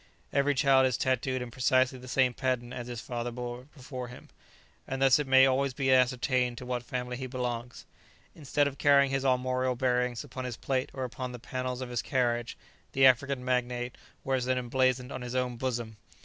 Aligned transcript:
Every 0.33 0.55
child 0.55 0.87
is 0.87 0.97
tattooed 0.97 1.43
in 1.43 1.51
precisely 1.51 1.99
the 1.99 2.07
same 2.07 2.33
pattern 2.33 2.73
as 2.73 2.87
his 2.87 2.99
father 3.01 3.31
before 3.31 4.07
him, 4.07 4.29
and 4.87 4.99
thus 4.99 5.19
it 5.19 5.27
may 5.27 5.45
always 5.45 5.75
be 5.75 5.91
ascertained 5.93 6.57
to 6.57 6.65
what 6.65 6.81
family 6.81 7.17
he 7.17 7.27
belongs. 7.27 7.85
Instead 8.33 8.67
of 8.67 8.79
carrying 8.79 9.11
his 9.11 9.23
armorial 9.23 9.75
bearings 9.75 10.23
upon 10.23 10.43
his 10.43 10.57
plate 10.57 10.89
or 10.93 11.03
upon 11.03 11.33
the 11.33 11.37
panels 11.37 11.81
of 11.81 11.89
his 11.89 12.01
carriage, 12.01 12.57
the 12.93 13.05
African 13.05 13.45
magnate 13.45 13.95
wears 14.23 14.45
them 14.45 14.57
emblazoned 14.57 15.11
on 15.11 15.21
his 15.21 15.35
own 15.35 15.55
bosom! 15.55 15.97